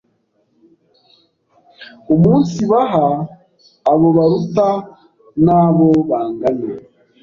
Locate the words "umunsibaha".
2.13-3.05